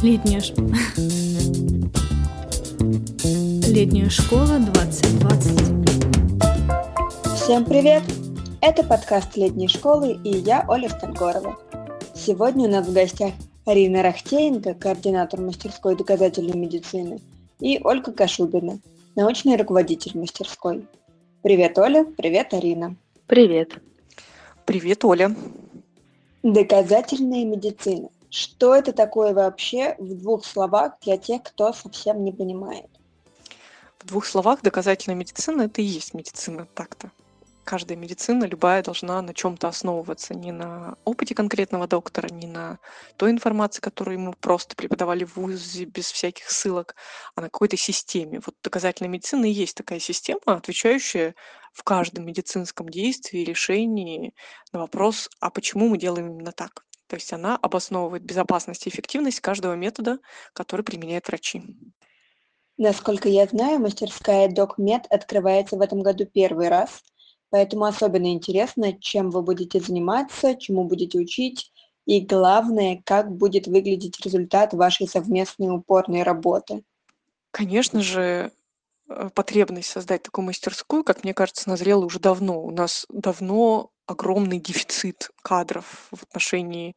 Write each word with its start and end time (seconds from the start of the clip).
Летняя, 0.00 0.40
ш... 0.40 0.54
Летняя 3.68 4.08
школа 4.08 4.60
2020. 4.60 5.60
Всем 7.34 7.64
привет! 7.64 8.04
Это 8.60 8.84
подкаст 8.84 9.36
летней 9.36 9.66
школы 9.66 10.16
и 10.22 10.36
я, 10.36 10.64
Оля 10.68 10.88
Стальгорова. 10.88 11.58
Сегодня 12.14 12.68
у 12.68 12.70
нас 12.70 12.86
в 12.86 12.92
гостях 12.92 13.32
Арина 13.66 14.04
Рахтеенко, 14.04 14.74
координатор 14.74 15.40
мастерской 15.40 15.96
доказательной 15.96 16.56
медицины, 16.56 17.20
и 17.58 17.80
Ольга 17.82 18.12
Кашубина, 18.12 18.78
научный 19.16 19.56
руководитель 19.56 20.16
мастерской. 20.16 20.86
Привет, 21.42 21.76
Оля. 21.76 22.04
Привет, 22.04 22.54
Арина. 22.54 22.94
Привет. 23.26 23.72
Привет, 24.64 25.04
Оля. 25.04 25.34
Доказательная 26.44 27.44
медицина. 27.44 28.10
Что 28.30 28.74
это 28.74 28.92
такое 28.92 29.32
вообще 29.32 29.96
в 29.98 30.14
двух 30.14 30.44
словах 30.44 30.94
для 31.02 31.16
тех, 31.16 31.42
кто 31.42 31.72
совсем 31.72 32.24
не 32.24 32.32
понимает? 32.32 32.90
В 33.98 34.06
двух 34.06 34.26
словах 34.26 34.62
доказательная 34.62 35.16
медицина 35.16 35.62
это 35.62 35.80
и 35.80 35.84
есть 35.84 36.14
медицина 36.14 36.66
так-то 36.74 37.10
каждая 37.68 37.98
медицина, 37.98 38.44
любая, 38.44 38.82
должна 38.82 39.20
на 39.20 39.34
чем-то 39.34 39.68
основываться. 39.68 40.34
Не 40.34 40.52
на 40.52 40.96
опыте 41.04 41.34
конкретного 41.34 41.86
доктора, 41.86 42.28
не 42.32 42.46
на 42.46 42.78
той 43.18 43.30
информации, 43.30 43.82
которую 43.82 44.16
ему 44.16 44.32
просто 44.40 44.74
преподавали 44.74 45.24
в 45.24 45.36
ВУЗе 45.36 45.84
без 45.84 46.10
всяких 46.10 46.50
ссылок, 46.50 46.96
а 47.34 47.42
на 47.42 47.50
какой-то 47.50 47.76
системе. 47.76 48.40
Вот 48.46 48.54
доказательная 48.64 49.10
медицина 49.10 49.44
и 49.44 49.50
есть 49.50 49.76
такая 49.76 49.98
система, 49.98 50.40
отвечающая 50.46 51.34
в 51.74 51.84
каждом 51.84 52.24
медицинском 52.24 52.88
действии, 52.88 53.44
решении 53.44 54.32
на 54.72 54.78
вопрос, 54.78 55.28
а 55.38 55.50
почему 55.50 55.90
мы 55.90 55.98
делаем 55.98 56.30
именно 56.30 56.52
так. 56.52 56.87
То 57.08 57.16
есть 57.16 57.32
она 57.32 57.56
обосновывает 57.56 58.22
безопасность 58.22 58.86
и 58.86 58.90
эффективность 58.90 59.40
каждого 59.40 59.74
метода, 59.74 60.18
который 60.52 60.82
применяют 60.82 61.26
врачи. 61.26 61.62
Насколько 62.76 63.28
я 63.28 63.46
знаю, 63.46 63.80
мастерская 63.80 64.48
DocMed 64.48 65.06
открывается 65.10 65.76
в 65.76 65.80
этом 65.80 66.02
году 66.02 66.24
первый 66.24 66.68
раз– 66.68 67.02
Поэтому 67.50 67.84
особенно 67.84 68.32
интересно, 68.32 68.92
чем 68.92 69.30
вы 69.30 69.42
будете 69.42 69.80
заниматься, 69.80 70.54
чему 70.54 70.84
будете 70.84 71.18
учить, 71.18 71.72
и 72.04 72.20
главное, 72.20 73.02
как 73.04 73.30
будет 73.30 73.66
выглядеть 73.66 74.20
результат 74.24 74.74
вашей 74.74 75.08
совместной 75.08 75.70
упорной 75.70 76.22
работы. 76.22 76.84
Конечно 77.50 78.00
же, 78.02 78.52
э, 79.08 79.30
потребность 79.34 79.90
создать 79.90 80.22
такую 80.22 80.46
мастерскую, 80.46 81.04
как 81.04 81.24
мне 81.24 81.34
кажется, 81.34 81.68
назрела 81.68 82.04
уже 82.04 82.18
давно. 82.18 82.62
У 82.62 82.70
нас 82.70 83.06
давно 83.08 83.90
огромный 84.08 84.60
дефицит 84.60 85.30
кадров 85.42 86.08
в 86.12 86.22
отношении 86.24 86.96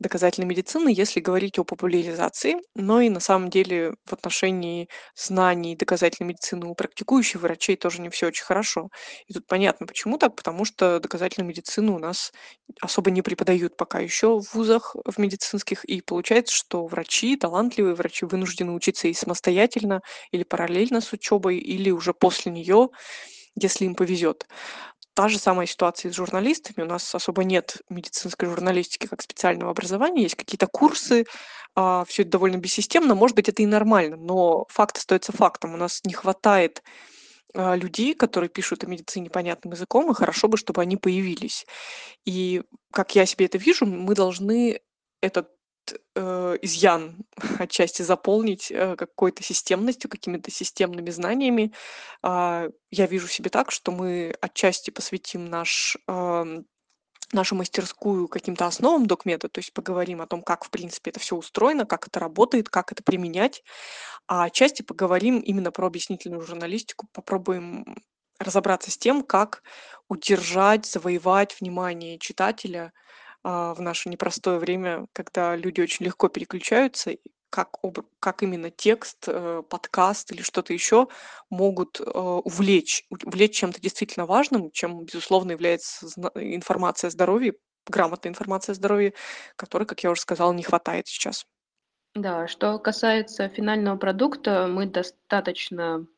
доказательной 0.00 0.48
медицины, 0.48 0.88
если 0.90 1.20
говорить 1.20 1.58
о 1.58 1.64
популяризации, 1.64 2.56
но 2.74 3.00
и 3.00 3.08
на 3.10 3.20
самом 3.20 3.50
деле 3.50 3.94
в 4.06 4.12
отношении 4.12 4.88
знаний 5.16 5.76
доказательной 5.76 6.28
медицины 6.30 6.66
у 6.66 6.74
практикующих 6.74 7.40
врачей 7.42 7.76
тоже 7.76 8.00
не 8.02 8.10
все 8.10 8.26
очень 8.28 8.44
хорошо. 8.44 8.88
И 9.28 9.34
тут 9.34 9.46
понятно, 9.46 9.86
почему 9.86 10.18
так, 10.18 10.36
потому 10.36 10.64
что 10.64 11.00
доказательную 11.00 11.48
медицину 11.48 11.94
у 11.96 11.98
нас 11.98 12.32
особо 12.80 13.10
не 13.10 13.22
преподают 13.22 13.76
пока 13.76 14.00
еще 14.00 14.40
в 14.40 14.54
вузах 14.54 14.96
в 15.04 15.18
медицинских, 15.18 15.84
и 15.84 16.00
получается, 16.00 16.54
что 16.54 16.86
врачи, 16.86 17.36
талантливые 17.36 17.94
врачи 17.94 18.24
вынуждены 18.26 18.72
учиться 18.72 19.08
и 19.08 19.14
самостоятельно, 19.14 20.00
или 20.32 20.42
параллельно 20.44 21.00
с 21.00 21.12
учебой, 21.12 21.58
или 21.58 21.90
уже 21.90 22.14
после 22.14 22.52
нее, 22.52 22.88
если 23.56 23.84
им 23.86 23.94
повезет. 23.94 24.46
Та 25.14 25.28
же 25.28 25.38
самая 25.38 25.66
ситуация 25.66 26.10
с 26.10 26.16
журналистами. 26.16 26.84
У 26.84 26.88
нас 26.88 27.14
особо 27.14 27.44
нет 27.44 27.78
медицинской 27.88 28.48
журналистики 28.48 29.06
как 29.06 29.22
специального 29.22 29.70
образования. 29.70 30.22
Есть 30.22 30.34
какие-то 30.34 30.66
курсы, 30.66 31.24
а, 31.76 32.04
все 32.04 32.22
это 32.22 32.32
довольно 32.32 32.56
бессистемно. 32.56 33.14
Может 33.14 33.36
быть, 33.36 33.48
это 33.48 33.62
и 33.62 33.66
нормально, 33.66 34.16
но 34.16 34.66
факт 34.68 34.96
остается 34.98 35.30
фактом. 35.32 35.74
У 35.74 35.76
нас 35.76 36.00
не 36.04 36.12
хватает 36.12 36.82
а, 37.54 37.76
людей, 37.76 38.14
которые 38.14 38.50
пишут 38.50 38.82
о 38.82 38.88
медицине 38.88 39.30
понятным 39.30 39.72
языком, 39.74 40.10
и 40.10 40.14
хорошо 40.14 40.48
бы, 40.48 40.56
чтобы 40.56 40.82
они 40.82 40.96
появились. 40.96 41.64
И 42.24 42.62
как 42.92 43.14
я 43.14 43.24
себе 43.24 43.46
это 43.46 43.56
вижу, 43.56 43.86
мы 43.86 44.14
должны 44.16 44.80
этот 45.20 45.48
э, 46.14 46.58
изъян 46.62 47.24
отчасти 47.58 48.02
заполнить 48.02 48.70
э, 48.70 48.96
какой-то 48.96 49.42
системностью, 49.42 50.10
какими-то 50.10 50.50
системными 50.50 51.10
знаниями. 51.10 51.72
Э, 52.22 52.70
я 52.90 53.06
вижу 53.06 53.28
себе 53.28 53.50
так, 53.50 53.70
что 53.70 53.92
мы 53.92 54.34
отчасти 54.40 54.90
посвятим 54.90 55.44
наш 55.46 55.96
э, 56.08 56.62
нашу 57.32 57.54
мастерскую 57.56 58.28
каким-то 58.28 58.66
основам 58.66 59.06
докмета, 59.06 59.48
то 59.48 59.58
есть 59.58 59.72
поговорим 59.72 60.20
о 60.20 60.26
том, 60.26 60.42
как, 60.42 60.64
в 60.64 60.70
принципе, 60.70 61.10
это 61.10 61.20
все 61.20 61.36
устроено, 61.36 61.84
как 61.84 62.06
это 62.06 62.20
работает, 62.20 62.68
как 62.68 62.92
это 62.92 63.02
применять, 63.02 63.64
а 64.28 64.44
отчасти 64.44 64.82
поговорим 64.82 65.40
именно 65.40 65.72
про 65.72 65.86
объяснительную 65.86 66.42
журналистику, 66.42 67.08
попробуем 67.12 67.96
разобраться 68.38 68.90
с 68.90 68.98
тем, 68.98 69.22
как 69.22 69.62
удержать, 70.08 70.86
завоевать 70.86 71.58
внимание 71.60 72.18
читателя– 72.18 72.92
в 73.44 73.76
наше 73.78 74.08
непростое 74.08 74.58
время, 74.58 75.06
когда 75.12 75.54
люди 75.54 75.80
очень 75.80 76.06
легко 76.06 76.28
переключаются, 76.28 77.12
как, 77.54 77.78
об, 77.82 78.00
как 78.18 78.42
именно 78.42 78.68
текст, 78.68 79.28
э, 79.28 79.62
подкаст 79.68 80.32
или 80.32 80.42
что-то 80.42 80.72
еще 80.72 81.06
могут 81.50 82.00
э, 82.00 82.04
увлечь, 82.04 83.06
увлечь 83.10 83.56
чем-то 83.56 83.80
действительно 83.80 84.26
важным, 84.26 84.72
чем, 84.72 85.04
безусловно, 85.04 85.52
является 85.52 86.08
информация 86.34 87.08
о 87.08 87.10
здоровье, 87.12 87.54
грамотная 87.86 88.32
информация 88.32 88.72
о 88.72 88.74
здоровье, 88.74 89.14
которой, 89.54 89.84
как 89.84 90.02
я 90.02 90.10
уже 90.10 90.20
сказала, 90.20 90.52
не 90.52 90.64
хватает 90.64 91.06
сейчас. 91.06 91.46
Да, 92.16 92.48
что 92.48 92.76
касается 92.80 93.48
финального 93.48 93.98
продукта, 93.98 94.66
мы 94.68 94.86
достаточно 94.86 96.08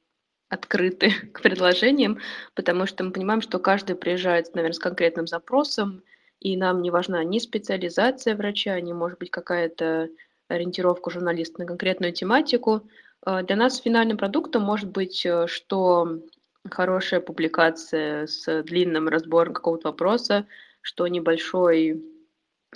открыты 0.49 1.11
к 1.35 1.43
предложениям, 1.43 2.19
потому 2.55 2.87
что 2.87 3.05
мы 3.05 3.13
понимаем, 3.13 3.43
что 3.43 3.59
каждый 3.59 3.95
приезжает, 3.95 4.55
наверное, 4.55 4.75
с 4.75 4.79
конкретным 4.79 5.27
запросом, 5.27 6.03
и 6.41 6.57
нам 6.57 6.83
не 6.83 6.91
важна 6.91 7.25
ни 7.25 7.39
специализация 7.39 8.37
врача, 8.37 8.81
ни, 8.81 8.93
может 8.93 9.19
быть, 9.19 9.31
какая-то 9.31 10.11
ориентировка 10.49 11.11
журналиста 11.11 11.61
на 11.61 11.67
конкретную 11.67 12.13
тематику. 12.13 12.89
А, 13.23 13.43
для 13.43 13.57
нас 13.57 13.79
финальным 13.79 14.17
продуктом 14.17 14.63
может 14.63 14.91
быть, 14.91 15.25
э, 15.27 15.47
что 15.49 16.21
хорошая 16.71 17.21
публикация 17.21 18.27
с 18.27 18.63
длинным 18.63 19.09
разбором 19.09 19.55
какого-то 19.55 19.89
вопроса, 19.89 20.47
что 20.81 21.07
небольшой, 21.07 22.05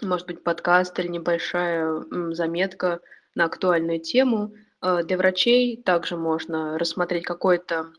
может 0.02 0.26
быть, 0.26 0.42
подкаст 0.42 0.98
или 0.98 1.08
небольшая 1.08 2.04
заметка 2.32 3.00
на 3.34 3.44
актуальную 3.44 4.00
тему. 4.00 4.54
А, 4.80 5.02
для 5.02 5.16
врачей 5.16 5.76
также 5.76 6.16
можно 6.16 6.78
рассмотреть 6.78 7.24
какой-то 7.24 7.92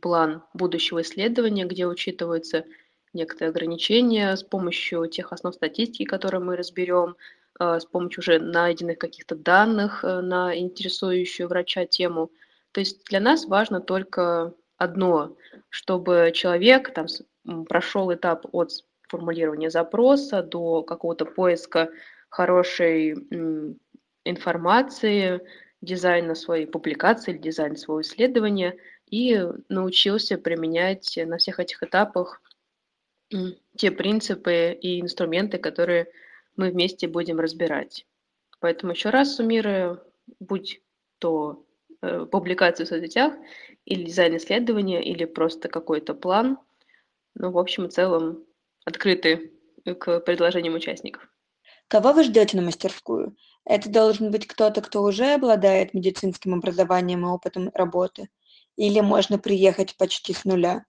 план 0.00 0.42
будущего 0.54 1.02
исследования, 1.02 1.64
где 1.64 1.86
учитываются 1.86 2.64
некоторые 3.12 3.50
ограничения 3.50 4.36
с 4.36 4.42
помощью 4.42 5.06
тех 5.08 5.32
основ 5.32 5.54
статистики, 5.54 6.04
которые 6.04 6.40
мы 6.40 6.56
разберем, 6.56 7.16
э, 7.60 7.80
с 7.80 7.84
помощью 7.84 8.20
уже 8.20 8.38
найденных 8.38 8.98
каких-то 8.98 9.34
данных 9.34 10.04
э, 10.04 10.20
на 10.20 10.56
интересующую 10.58 11.48
врача 11.48 11.86
тему. 11.86 12.30
То 12.72 12.80
есть 12.80 13.04
для 13.06 13.20
нас 13.20 13.46
важно 13.46 13.80
только 13.80 14.54
одно, 14.76 15.36
чтобы 15.68 16.32
человек 16.34 16.92
там 16.94 17.06
прошел 17.68 18.12
этап 18.12 18.46
от 18.52 18.70
формулирования 19.08 19.70
запроса 19.70 20.42
до 20.42 20.82
какого-то 20.82 21.26
поиска 21.26 21.90
хорошей 22.30 23.12
информации, 24.24 25.40
дизайна 25.82 26.34
своей 26.34 26.66
публикации 26.66 27.32
или 27.32 27.38
дизайна 27.38 27.76
своего 27.76 28.00
исследования 28.00 28.76
и 29.10 29.38
научился 29.68 30.38
применять 30.38 31.18
на 31.26 31.36
всех 31.36 31.60
этих 31.60 31.82
этапах 31.82 32.40
те 33.76 33.90
принципы 33.90 34.76
и 34.80 35.00
инструменты, 35.00 35.58
которые 35.58 36.08
мы 36.56 36.70
вместе 36.70 37.08
будем 37.08 37.40
разбирать. 37.40 38.06
Поэтому 38.60 38.92
еще 38.92 39.10
раз 39.10 39.36
суммирую, 39.36 40.02
будь 40.40 40.80
то 41.18 41.64
э, 42.00 42.26
публикация 42.30 42.84
в 42.84 42.88
соцсетях, 42.88 43.34
или 43.84 44.04
дизайн 44.04 44.36
исследования, 44.36 45.02
или 45.02 45.24
просто 45.24 45.68
какой-то 45.68 46.14
план, 46.14 46.58
ну, 47.34 47.50
в 47.50 47.58
общем 47.58 47.86
и 47.86 47.90
целом, 47.90 48.44
открыты 48.84 49.52
к 49.84 50.20
предложениям 50.20 50.74
участников. 50.74 51.28
Кого 51.88 52.12
вы 52.12 52.24
ждете 52.24 52.56
на 52.56 52.62
мастерскую? 52.62 53.36
Это 53.64 53.88
должен 53.88 54.30
быть 54.30 54.46
кто-то, 54.46 54.80
кто 54.80 55.02
уже 55.02 55.34
обладает 55.34 55.94
медицинским 55.94 56.54
образованием 56.54 57.26
и 57.26 57.28
опытом 57.28 57.70
работы? 57.74 58.28
Или 58.76 59.00
можно 59.00 59.38
приехать 59.38 59.96
почти 59.96 60.32
с 60.32 60.44
нуля? 60.44 60.84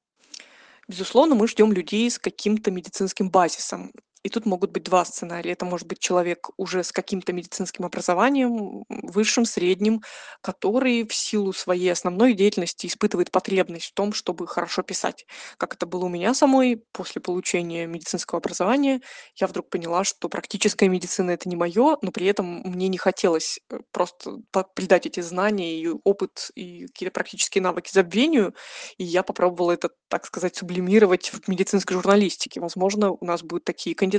Безусловно, 0.88 1.36
мы 1.36 1.48
ждем 1.48 1.72
людей 1.72 2.10
с 2.10 2.20
каким-то 2.20 2.72
медицинским 2.72 3.30
базисом. 3.30 3.92
И 4.24 4.30
тут 4.30 4.46
могут 4.46 4.72
быть 4.72 4.84
два 4.84 5.06
сценария. 5.06 5.52
Это 5.52 5.66
может 5.66 5.88
быть 5.88 6.00
человек 6.00 6.50
уже 6.58 6.84
с 6.84 6.92
каким-то 6.92 7.34
медицинским 7.34 7.86
образованием, 7.86 8.86
высшим, 8.90 9.46
средним, 9.46 10.02
который 10.42 11.06
в 11.08 11.14
силу 11.14 11.54
своей 11.54 11.92
основной 11.92 12.34
деятельности 12.34 12.88
испытывает 12.88 13.32
потребность 13.32 13.88
в 13.88 13.94
том, 13.94 14.14
чтобы 14.14 14.48
хорошо 14.48 14.82
писать. 14.82 15.26
Как 15.58 15.76
это 15.76 15.86
было 15.86 16.06
у 16.06 16.10
меня 16.10 16.34
самой 16.34 16.84
после 16.94 17.22
получения 17.22 17.86
медицинского 17.86 18.40
образования, 18.40 19.02
я 19.36 19.48
вдруг 19.48 19.70
поняла, 19.70 20.04
что 20.04 20.30
практическая 20.30 20.88
медицина 20.88 21.32
это 21.32 21.50
не 21.50 21.56
мое, 21.56 21.98
но 22.02 22.12
при 22.12 22.26
этом 22.28 22.62
мне 22.64 22.88
не 22.88 22.98
хотелось 22.98 23.60
э, 23.70 23.80
просто 23.92 24.38
придать 24.74 25.06
эти 25.06 25.20
знания 25.20 25.80
и 25.82 25.88
опыт 26.04 26.50
и 26.56 26.88
какие-то 26.88 27.14
практические 27.14 27.62
навыки 27.62 27.92
забвению, 27.92 28.56
и 28.98 29.04
я 29.04 29.24
попробовала 29.24 29.72
это, 29.74 29.90
так 30.08 30.26
сказать, 30.26 30.56
сублимировать 30.56 31.30
в 31.30 31.48
медицинской 31.50 31.96
журналистике. 31.96 32.62
Возможно, 32.62 33.12
у 33.12 33.26
нас 33.26 33.44
будут 33.44 33.66
такие 33.66 33.96
кандидаты, 33.96 34.13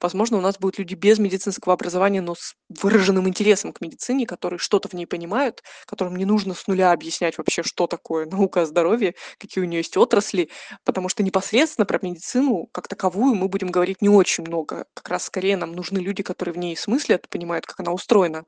возможно, 0.00 0.38
у 0.38 0.40
нас 0.40 0.58
будут 0.58 0.78
люди 0.78 0.94
без 0.94 1.18
медицинского 1.18 1.74
образования, 1.74 2.20
но 2.20 2.34
с 2.34 2.54
выраженным 2.68 3.28
интересом 3.28 3.72
к 3.72 3.80
медицине, 3.80 4.26
которые 4.26 4.58
что-то 4.58 4.88
в 4.88 4.92
ней 4.92 5.06
понимают, 5.06 5.62
которым 5.86 6.16
не 6.16 6.24
нужно 6.24 6.54
с 6.54 6.66
нуля 6.66 6.92
объяснять 6.92 7.38
вообще, 7.38 7.62
что 7.62 7.86
такое 7.86 8.26
наука 8.30 8.62
о 8.62 8.66
здоровье, 8.66 9.14
какие 9.38 9.62
у 9.62 9.66
нее 9.66 9.78
есть 9.78 9.96
отрасли, 9.96 10.50
потому 10.84 11.08
что 11.08 11.22
непосредственно 11.22 11.86
про 11.86 11.98
медицину 12.02 12.68
как 12.72 12.88
таковую 12.88 13.34
мы 13.34 13.48
будем 13.48 13.68
говорить 13.68 14.02
не 14.02 14.08
очень 14.08 14.44
много. 14.44 14.86
Как 14.94 15.08
раз 15.08 15.24
скорее 15.24 15.56
нам 15.56 15.72
нужны 15.72 15.98
люди, 15.98 16.22
которые 16.22 16.54
в 16.54 16.58
ней 16.58 16.76
смыслят, 16.76 17.28
понимают, 17.28 17.66
как 17.66 17.80
она 17.80 17.92
устроена. 17.92 18.44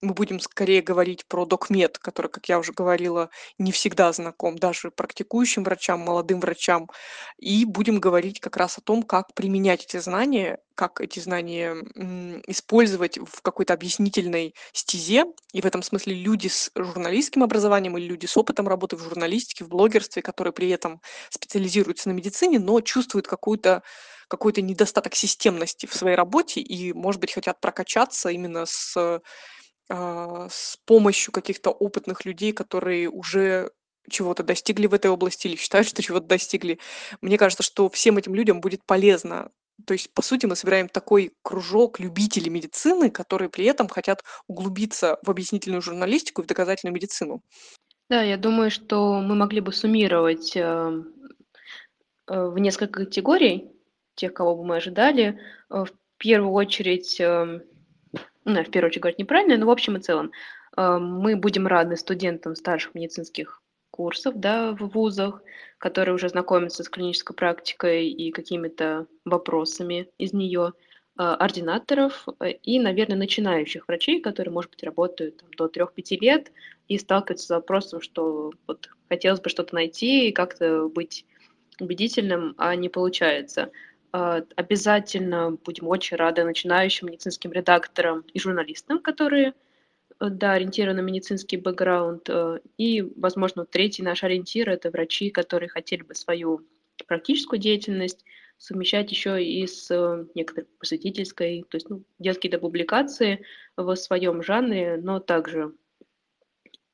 Мы 0.00 0.14
будем 0.14 0.40
скорее 0.40 0.82
говорить 0.82 1.26
про 1.26 1.44
докмед, 1.44 1.98
который, 1.98 2.30
как 2.30 2.48
я 2.48 2.58
уже 2.58 2.72
говорила, 2.72 3.30
не 3.58 3.72
всегда 3.72 4.12
знаком 4.12 4.56
даже 4.56 4.90
практикующим 4.90 5.64
врачам, 5.64 6.00
молодым 6.00 6.40
врачам. 6.40 6.88
И 7.38 7.64
будем 7.64 8.00
говорить 8.00 8.40
как 8.40 8.56
раз 8.56 8.78
о 8.78 8.80
том, 8.80 9.02
как 9.02 9.34
применять 9.34 9.84
эти 9.84 9.98
знания, 9.98 10.27
как 10.74 11.00
эти 11.00 11.18
знания 11.20 11.74
использовать 12.46 13.18
в 13.18 13.42
какой-то 13.42 13.74
объяснительной 13.74 14.54
стезе. 14.72 15.24
И 15.52 15.60
в 15.60 15.64
этом 15.66 15.82
смысле 15.82 16.14
люди 16.14 16.48
с 16.48 16.70
журналистским 16.76 17.42
образованием 17.42 17.98
или 17.98 18.06
люди 18.06 18.26
с 18.26 18.36
опытом 18.36 18.68
работы 18.68 18.96
в 18.96 19.00
журналистике, 19.02 19.64
в 19.64 19.68
блогерстве, 19.68 20.22
которые 20.22 20.52
при 20.52 20.68
этом 20.70 21.00
специализируются 21.30 22.08
на 22.08 22.12
медицине, 22.12 22.58
но 22.58 22.80
чувствуют 22.80 23.26
какую-то 23.26 23.82
какой-то 24.28 24.60
недостаток 24.60 25.14
системности 25.14 25.86
в 25.86 25.94
своей 25.94 26.14
работе 26.14 26.60
и, 26.60 26.92
может 26.92 27.18
быть, 27.20 27.32
хотят 27.32 27.60
прокачаться 27.62 28.28
именно 28.28 28.66
с, 28.66 29.22
а, 29.90 30.48
с 30.50 30.76
помощью 30.84 31.32
каких-то 31.32 31.70
опытных 31.70 32.24
людей, 32.24 32.52
которые 32.52 33.08
уже 33.08 33.70
чего-то 34.10 34.42
достигли 34.42 34.86
в 34.86 34.94
этой 34.94 35.10
области 35.10 35.46
или 35.46 35.56
считают, 35.56 35.86
что 35.86 36.02
чего-то 36.02 36.26
достигли. 36.26 36.78
Мне 37.20 37.38
кажется, 37.38 37.62
что 37.62 37.88
всем 37.90 38.18
этим 38.18 38.34
людям 38.34 38.60
будет 38.60 38.84
полезно. 38.86 39.50
То 39.86 39.94
есть, 39.94 40.12
по 40.12 40.22
сути, 40.22 40.46
мы 40.46 40.56
собираем 40.56 40.88
такой 40.88 41.32
кружок 41.42 42.00
любителей 42.00 42.50
медицины, 42.50 43.10
которые 43.10 43.48
при 43.48 43.64
этом 43.64 43.88
хотят 43.88 44.24
углубиться 44.46 45.18
в 45.22 45.30
объяснительную 45.30 45.82
журналистику 45.82 46.42
и 46.42 46.44
в 46.44 46.48
доказательную 46.48 46.94
медицину. 46.94 47.42
Да, 48.10 48.22
я 48.22 48.36
думаю, 48.36 48.70
что 48.70 49.20
мы 49.20 49.34
могли 49.34 49.60
бы 49.60 49.72
суммировать 49.72 50.56
э, 50.56 51.02
э, 52.26 52.46
в 52.48 52.58
несколько 52.58 53.04
категорий 53.04 53.70
тех, 54.14 54.32
кого 54.32 54.56
бы 54.56 54.64
мы 54.64 54.76
ожидали. 54.76 55.38
Э, 55.70 55.84
в 55.84 55.92
первую 56.16 56.52
очередь, 56.52 57.16
ну, 57.20 57.60
в 58.44 58.70
первую 58.70 58.88
очередь 58.88 59.02
говорить 59.02 59.18
неправильно, 59.20 59.56
но 59.56 59.66
в 59.66 59.70
общем 59.70 59.96
и 59.96 60.00
целом, 60.00 60.32
мы 60.76 61.36
будем 61.36 61.68
рады 61.68 61.96
студентам 61.96 62.56
старших 62.56 62.94
медицинских 62.94 63.62
курсов 63.98 64.34
да, 64.36 64.76
в 64.76 64.86
вузах, 64.94 65.42
которые 65.78 66.14
уже 66.14 66.28
знакомятся 66.28 66.84
с 66.84 66.88
клинической 66.88 67.34
практикой 67.34 68.08
и 68.08 68.30
какими-то 68.30 69.08
вопросами 69.24 70.08
из 70.18 70.32
нее, 70.32 70.72
а, 71.16 71.34
ординаторов 71.34 72.28
и, 72.62 72.78
наверное, 72.78 73.16
начинающих 73.16 73.88
врачей, 73.88 74.20
которые, 74.20 74.52
может 74.54 74.70
быть, 74.70 74.84
работают 74.84 75.38
там, 75.38 75.50
до 75.56 75.66
3-5 75.66 76.16
лет 76.20 76.52
и 76.86 76.96
сталкиваются 76.96 77.46
с 77.46 77.50
вопросом, 77.50 78.00
что 78.00 78.52
вот 78.68 78.88
хотелось 79.08 79.40
бы 79.40 79.50
что-то 79.50 79.74
найти 79.74 80.28
и 80.28 80.32
как-то 80.32 80.88
быть 80.88 81.26
убедительным, 81.80 82.54
а 82.56 82.76
не 82.76 82.88
получается. 82.88 83.72
А, 84.12 84.42
обязательно 84.54 85.58
будем 85.64 85.88
очень 85.88 86.16
рады 86.16 86.44
начинающим 86.44 87.08
медицинским 87.08 87.50
редакторам 87.50 88.20
и 88.32 88.38
журналистам, 88.38 89.00
которые 89.00 89.54
Э, 89.54 89.54
да, 90.20 90.52
ориентирован 90.52 90.96
на 90.96 91.00
медицинский 91.00 91.56
бэкграунд. 91.56 92.28
Э, 92.28 92.60
и, 92.76 93.02
возможно, 93.16 93.64
третий 93.64 94.02
наш 94.02 94.24
ориентир– 94.24 94.68
это 94.70 94.90
врачи, 94.90 95.30
которые 95.30 95.68
хотели 95.68 96.02
бы 96.02 96.14
свою 96.14 96.66
практическую 97.06 97.60
деятельность 97.60 98.24
совмещать 98.58 99.10
еще 99.12 99.42
и 99.42 99.66
с 99.66 99.88
э, 99.90 100.26
некоторой 100.34 100.66
просветительской, 100.78 101.64
то 101.68 101.76
есть 101.76 101.88
ну, 101.88 102.02
делать 102.18 102.38
какие-то 102.38 102.58
публикации 102.58 103.44
в 103.76 103.94
своем 103.94 104.42
жанре, 104.42 104.98
но 105.00 105.20
также, 105.20 105.72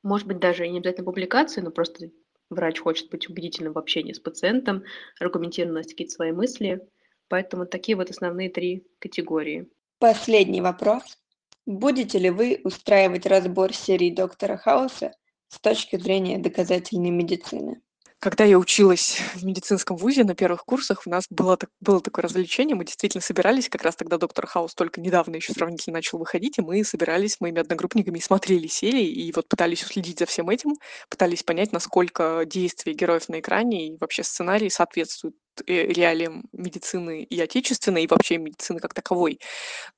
может 0.03 0.27
быть, 0.27 0.39
даже 0.39 0.67
не 0.67 0.77
обязательно 0.77 1.05
публикации, 1.05 1.61
но 1.61 1.71
просто 1.71 2.11
врач 2.51 2.79
хочет 2.79 3.09
быть 3.09 3.27
убедительным 3.27 3.73
в 3.73 3.79
общении 3.79 4.13
с 4.13 4.19
пациентом, 4.19 4.83
аргументированно 5.19 5.81
какие-то 5.81 6.13
свои 6.13 6.31
мысли. 6.31 6.87
Поэтому 7.27 7.65
такие 7.65 7.95
вот 7.95 8.11
основные 8.11 8.49
три 8.51 8.85
категории. 8.99 9.67
Последний 9.97 10.61
вопрос. 10.61 11.17
Будете 11.67 12.19
ли 12.19 12.29
вы 12.29 12.61
устраивать 12.63 13.25
разбор 13.25 13.73
серии 13.73 14.09
Доктора 14.09 14.57
Хауса 14.57 15.13
с 15.47 15.59
точки 15.59 15.95
зрения 15.97 16.37
доказательной 16.37 17.11
медицины? 17.11 17.81
Когда 18.25 18.43
я 18.43 18.57
училась 18.57 19.19
в 19.35 19.45
медицинском 19.45 19.97
вузе 19.97 20.23
на 20.23 20.33
первых 20.33 20.65
курсах, 20.65 21.03
у 21.05 21.11
нас 21.11 21.25
было, 21.29 21.59
было 21.79 22.01
такое 22.01 22.23
развлечение. 22.23 22.75
Мы 22.75 22.83
действительно 22.83 23.21
собирались, 23.21 23.69
как 23.69 23.83
раз 23.83 23.95
тогда 23.95 24.17
доктор 24.17 24.47
Хаус 24.47 24.73
только 24.73 24.99
недавно 24.99 25.35
еще 25.35 25.53
сравнительно 25.53 25.97
начал 25.97 26.17
выходить, 26.17 26.57
и 26.57 26.63
мы 26.63 26.83
собирались 26.83 27.33
с 27.33 27.39
моими 27.39 27.61
одногруппниками 27.61 28.17
смотрели 28.17 28.65
серии, 28.65 29.05
и 29.05 29.31
вот 29.31 29.47
пытались 29.47 29.83
уследить 29.83 30.17
за 30.17 30.25
всем 30.25 30.49
этим, 30.49 30.71
пытались 31.07 31.43
понять, 31.43 31.71
насколько 31.71 32.45
действия 32.47 32.93
героев 32.93 33.29
на 33.29 33.41
экране 33.41 33.89
и 33.89 33.97
вообще 33.99 34.23
сценарий 34.23 34.71
соответствуют 34.71 35.35
э, 35.67 35.85
реалиям 35.85 36.45
медицины 36.51 37.21
и 37.21 37.39
отечественной, 37.39 38.05
и 38.05 38.07
вообще 38.07 38.39
медицины 38.39 38.79
как 38.79 38.95
таковой. 38.95 39.39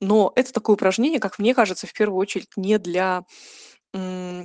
Но 0.02 0.34
это 0.36 0.52
такое 0.52 0.74
упражнение, 0.74 1.22
как 1.22 1.40
мне 1.40 1.56
кажется, 1.56 1.88
в 1.88 1.94
первую 1.94 2.20
очередь 2.20 2.50
не 2.58 2.78
для 2.78 3.24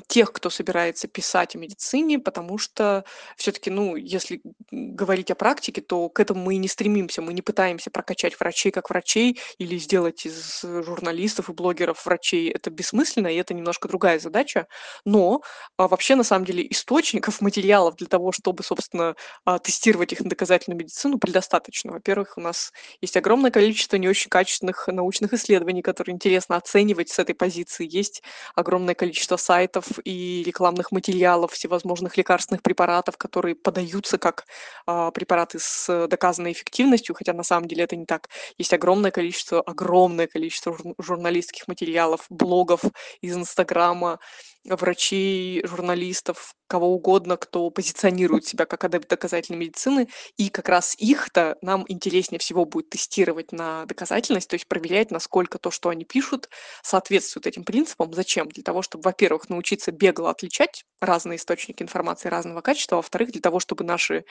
тех, 0.08 0.32
кто 0.32 0.50
собирается 0.50 1.08
писать 1.08 1.54
о 1.54 1.58
медицине, 1.58 2.18
потому 2.18 2.58
что 2.58 3.04
все-таки, 3.36 3.70
ну, 3.70 3.96
если 3.96 4.40
говорить 4.70 5.30
о 5.30 5.34
практике, 5.34 5.80
то 5.80 6.08
к 6.08 6.20
этому 6.20 6.42
мы 6.42 6.54
и 6.54 6.58
не 6.58 6.68
стремимся. 6.68 7.22
Мы 7.22 7.32
не 7.34 7.42
пытаемся 7.42 7.90
прокачать 7.90 8.38
врачей 8.38 8.72
как 8.72 8.90
врачей 8.90 9.40
или 9.58 9.76
сделать 9.78 10.24
из 10.26 10.62
журналистов 10.62 11.50
и 11.50 11.52
блогеров 11.52 12.04
врачей. 12.06 12.50
Это 12.50 12.70
бессмысленно, 12.70 13.28
и 13.28 13.36
это 13.36 13.54
немножко 13.54 13.88
другая 13.88 14.18
задача. 14.18 14.66
Но 15.04 15.42
а, 15.76 15.88
вообще, 15.88 16.14
на 16.14 16.24
самом 16.24 16.44
деле, 16.46 16.66
источников, 16.70 17.40
материалов 17.40 17.96
для 17.96 18.06
того, 18.06 18.32
чтобы, 18.32 18.62
собственно, 18.62 19.14
а, 19.44 19.58
тестировать 19.58 20.12
их 20.12 20.20
на 20.20 20.30
доказательную 20.30 20.78
медицину, 20.78 21.18
предостаточно. 21.18 21.92
Во-первых, 21.92 22.34
у 22.36 22.40
нас 22.40 22.72
есть 23.00 23.16
огромное 23.16 23.50
количество 23.50 23.96
не 23.96 24.08
очень 24.08 24.30
качественных 24.30 24.88
научных 24.88 25.32
исследований, 25.34 25.82
которые 25.82 26.14
интересно 26.14 26.56
оценивать 26.56 27.10
с 27.10 27.18
этой 27.18 27.34
позиции. 27.34 27.86
Есть 27.90 28.22
огромное 28.54 28.94
количество 28.94 29.36
сайтов 29.42 29.86
и 30.04 30.42
рекламных 30.46 30.92
материалов, 30.92 31.52
всевозможных 31.52 32.16
лекарственных 32.16 32.62
препаратов, 32.62 33.16
которые 33.16 33.54
подаются 33.54 34.18
как 34.18 34.46
а, 34.86 35.10
препараты 35.10 35.58
с 35.60 36.06
доказанной 36.08 36.52
эффективностью, 36.52 37.14
хотя 37.14 37.32
на 37.32 37.42
самом 37.42 37.68
деле 37.68 37.84
это 37.84 37.96
не 37.96 38.06
так. 38.06 38.28
Есть 38.58 38.72
огромное 38.72 39.10
количество, 39.10 39.60
огромное 39.60 40.26
количество 40.26 40.76
журналистских 40.98 41.68
материалов, 41.68 42.26
блогов 42.30 42.82
из 43.20 43.36
Инстаграма, 43.36 44.18
врачей, 44.64 45.64
журналистов, 45.66 46.54
кого 46.68 46.94
угодно, 46.94 47.36
кто 47.36 47.68
позиционирует 47.70 48.46
себя 48.46 48.64
как 48.64 48.84
адепт 48.84 49.08
доказательной 49.08 49.58
медицины, 49.58 50.08
и 50.36 50.48
как 50.48 50.68
раз 50.68 50.94
их-то 50.98 51.56
нам 51.62 51.84
интереснее 51.88 52.38
всего 52.38 52.64
будет 52.64 52.90
тестировать 52.90 53.52
на 53.52 53.84
доказательность, 53.86 54.48
то 54.48 54.54
есть 54.54 54.66
проверять, 54.68 55.10
насколько 55.10 55.58
то, 55.58 55.70
что 55.70 55.88
они 55.88 56.04
пишут, 56.04 56.48
соответствует 56.82 57.46
этим 57.46 57.64
принципам. 57.64 58.12
Зачем? 58.14 58.48
Для 58.48 58.62
того, 58.62 58.82
чтобы, 58.82 59.02
во-первых, 59.02 59.21
научиться 59.48 59.92
бегло 59.92 60.30
отличать 60.30 60.84
разные 61.00 61.36
источники 61.36 61.82
информации 61.82 62.28
разного 62.28 62.60
качества, 62.60 62.96
а 62.96 63.00
во-вторых, 63.00 63.32
для 63.32 63.40
того, 63.40 63.60
чтобы 63.60 63.84
наши 63.84 64.24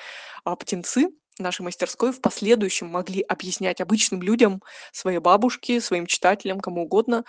а, 0.44 0.56
птенцы 0.56 1.10
нашей 1.40 1.62
мастерской 1.62 2.12
в 2.12 2.22
последующем 2.22 2.88
могли 2.88 3.22
объяснять 3.22 3.82
обычным 3.82 4.22
людям, 4.22 4.62
своей 4.92 5.20
бабушке, 5.20 5.82
своим 5.82 6.06
читателям, 6.06 6.60
кому 6.60 6.84
угодно, 6.84 7.24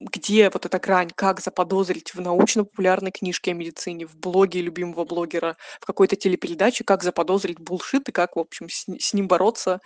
где 0.00 0.50
вот 0.50 0.66
эта 0.66 0.78
грань, 0.78 1.10
как 1.14 1.40
заподозрить 1.40 2.14
в 2.14 2.20
научно-популярной 2.20 3.10
книжке 3.10 3.52
о 3.52 3.54
медицине, 3.54 4.06
в 4.06 4.16
блоге 4.16 4.60
любимого 4.60 5.04
блогера, 5.04 5.56
в 5.80 5.86
какой-то 5.86 6.16
телепередаче, 6.16 6.84
как 6.84 7.02
заподозрить 7.02 7.60
булшит 7.60 8.08
и 8.08 8.12
как, 8.12 8.36
в 8.36 8.40
общем, 8.40 8.68
с, 8.68 8.84
с 8.98 9.14
ним 9.14 9.26
бороться, 9.26 9.80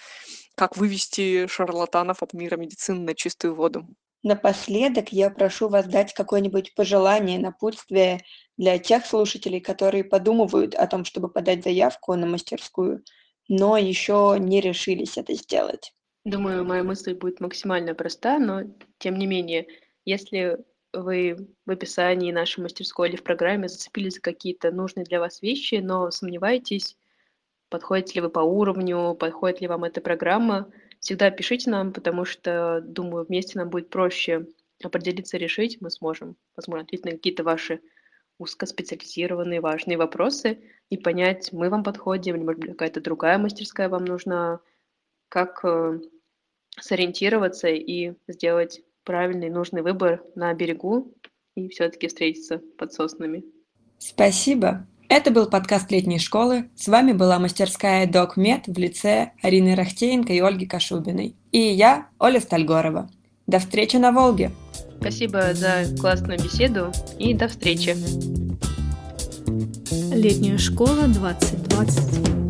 как 0.56 0.76
вывести 0.76 1.46
шарлатанов 1.46 2.22
от 2.22 2.32
мира 2.32 2.56
медицины 2.56 3.00
на 3.00 3.14
чистую 3.14 3.54
воду. 3.54 3.86
Напоследок 4.22 5.12
я 5.12 5.30
прошу 5.30 5.68
вас 5.68 5.86
дать 5.86 6.12
какое-нибудь 6.12 6.74
пожелание, 6.74 7.38
напутствие 7.38 8.20
для 8.58 8.78
тех 8.78 9.06
слушателей, 9.06 9.60
которые 9.60 10.04
подумывают 10.04 10.74
о 10.74 10.86
том, 10.86 11.04
чтобы 11.04 11.28
подать 11.28 11.64
заявку 11.64 12.14
на 12.14 12.26
мастерскую, 12.26 13.02
но 13.48 13.78
еще 13.78 14.36
не 14.38 14.60
решились 14.60 15.16
это 15.16 15.34
сделать. 15.34 15.94
Думаю, 16.24 16.66
моя 16.66 16.84
мысль 16.84 17.14
будет 17.14 17.40
максимально 17.40 17.94
проста, 17.94 18.38
но 18.38 18.62
тем 18.98 19.16
не 19.16 19.26
менее, 19.26 19.66
если 20.04 20.58
вы 20.92 21.48
в 21.64 21.70
описании 21.70 22.30
нашей 22.30 22.60
мастерской 22.60 23.08
или 23.08 23.16
в 23.16 23.22
программе 23.22 23.68
зацепились 23.68 24.14
за 24.14 24.20
какие-то 24.20 24.70
нужные 24.70 25.04
для 25.04 25.20
вас 25.20 25.40
вещи, 25.40 25.76
но 25.76 26.10
сомневаетесь, 26.10 26.96
подходите 27.70 28.14
ли 28.14 28.20
вы 28.20 28.28
по 28.28 28.40
уровню, 28.40 29.14
подходит 29.14 29.62
ли 29.62 29.68
вам 29.68 29.84
эта 29.84 30.02
программа, 30.02 30.70
всегда 31.00 31.30
пишите 31.30 31.70
нам, 31.70 31.92
потому 31.92 32.24
что, 32.24 32.80
думаю, 32.82 33.26
вместе 33.26 33.58
нам 33.58 33.70
будет 33.70 33.90
проще 33.90 34.46
определиться, 34.82 35.36
решить, 35.36 35.80
мы 35.80 35.90
сможем, 35.90 36.36
возможно, 36.56 36.84
ответить 36.84 37.04
на 37.04 37.10
какие-то 37.12 37.42
ваши 37.42 37.80
узкоспециализированные 38.38 39.60
важные 39.60 39.98
вопросы 39.98 40.60
и 40.88 40.96
понять, 40.96 41.52
мы 41.52 41.68
вам 41.68 41.84
подходим, 41.84 42.36
или, 42.36 42.42
может 42.42 42.60
быть, 42.60 42.70
какая-то 42.70 43.00
другая 43.00 43.38
мастерская 43.38 43.88
вам 43.88 44.06
нужна, 44.06 44.60
как 45.28 45.62
э, 45.64 46.00
сориентироваться 46.80 47.68
и 47.68 48.14
сделать 48.28 48.82
правильный, 49.04 49.50
нужный 49.50 49.82
выбор 49.82 50.24
на 50.34 50.54
берегу 50.54 51.14
и 51.54 51.68
все-таки 51.68 52.08
встретиться 52.08 52.62
под 52.78 52.92
соснами. 52.92 53.44
Спасибо. 53.98 54.86
Это 55.10 55.32
был 55.32 55.46
подкаст 55.46 55.90
летней 55.90 56.20
школы. 56.20 56.70
С 56.76 56.86
вами 56.86 57.10
была 57.10 57.40
мастерская 57.40 58.06
DocMed 58.06 58.72
в 58.72 58.78
лице 58.78 59.32
Арины 59.42 59.74
Рахтеенко 59.74 60.32
и 60.32 60.38
Ольги 60.38 60.66
Кашубиной. 60.66 61.34
И 61.50 61.58
я, 61.58 62.06
Оля 62.20 62.38
Стальгорова. 62.38 63.10
До 63.48 63.58
встречи 63.58 63.96
на 63.96 64.12
Волге! 64.12 64.52
Спасибо 65.00 65.52
за 65.52 65.96
классную 66.00 66.38
беседу 66.38 66.92
и 67.18 67.34
до 67.34 67.48
встречи. 67.48 67.96
Летняя 70.14 70.58
школа 70.58 71.08
2020. 71.08 72.49